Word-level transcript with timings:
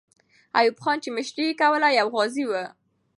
ایوب 0.59 0.77
خان 0.83 0.97
چې 1.03 1.09
مشري 1.17 1.43
یې 1.47 1.53
کوله، 1.61 1.89
یو 1.99 2.07
غازی 2.13 2.43
وو. 2.49 2.63